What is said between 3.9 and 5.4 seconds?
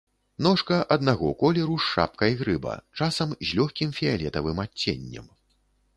фіялетавым адценнем.